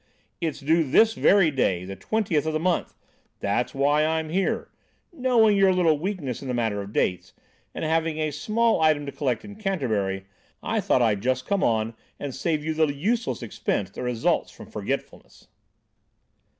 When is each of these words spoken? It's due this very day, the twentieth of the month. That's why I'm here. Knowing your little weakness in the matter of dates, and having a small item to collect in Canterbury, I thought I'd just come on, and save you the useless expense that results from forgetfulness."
It's 0.41 0.59
due 0.61 0.83
this 0.83 1.13
very 1.13 1.51
day, 1.51 1.85
the 1.85 1.95
twentieth 1.95 2.47
of 2.47 2.53
the 2.53 2.59
month. 2.59 2.95
That's 3.39 3.75
why 3.75 4.03
I'm 4.03 4.29
here. 4.29 4.71
Knowing 5.13 5.55
your 5.55 5.71
little 5.71 5.99
weakness 5.99 6.41
in 6.41 6.47
the 6.47 6.55
matter 6.55 6.81
of 6.81 6.91
dates, 6.91 7.33
and 7.75 7.85
having 7.85 8.17
a 8.17 8.31
small 8.31 8.81
item 8.81 9.05
to 9.05 9.11
collect 9.11 9.45
in 9.45 9.55
Canterbury, 9.57 10.25
I 10.63 10.79
thought 10.81 11.03
I'd 11.03 11.21
just 11.21 11.45
come 11.45 11.63
on, 11.63 11.93
and 12.19 12.33
save 12.33 12.65
you 12.65 12.73
the 12.73 12.87
useless 12.87 13.43
expense 13.43 13.91
that 13.91 14.01
results 14.01 14.49
from 14.51 14.71
forgetfulness." 14.71 15.49